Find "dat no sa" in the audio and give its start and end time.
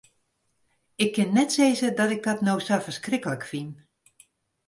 2.27-2.75